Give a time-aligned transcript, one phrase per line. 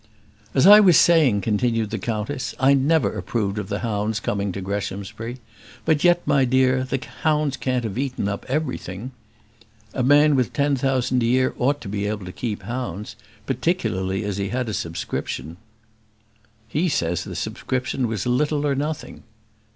[0.55, 4.59] "As I was saying," continued the countess, "I never approved of the hounds coming to
[4.59, 5.37] Greshamsbury;
[5.85, 9.11] but yet, my dear, the hounds can't have eaten up everything.
[9.93, 14.23] A man with ten thousand a year ought to be able to keep hounds; particularly
[14.23, 15.57] as he had a subscription."
[16.67, 19.21] "He says the subscription was little or nothing."